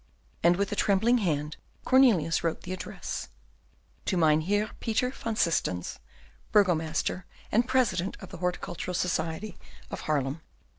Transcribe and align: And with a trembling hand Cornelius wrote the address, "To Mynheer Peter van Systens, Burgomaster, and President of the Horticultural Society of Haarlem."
And 0.41 0.55
with 0.55 0.71
a 0.71 0.75
trembling 0.75 1.19
hand 1.19 1.57
Cornelius 1.85 2.43
wrote 2.43 2.61
the 2.61 2.73
address, 2.73 3.29
"To 4.05 4.17
Mynheer 4.17 4.71
Peter 4.79 5.11
van 5.11 5.35
Systens, 5.35 5.99
Burgomaster, 6.51 7.27
and 7.51 7.67
President 7.67 8.17
of 8.19 8.29
the 8.29 8.37
Horticultural 8.37 8.95
Society 8.95 9.59
of 9.91 10.01
Haarlem." 10.05 10.41